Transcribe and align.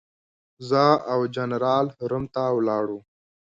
زه 0.69 0.83
او 1.11 1.19
جنرال 1.35 1.87
روم 2.09 2.25
ته 2.33 2.41
ولاړو. 2.57 2.99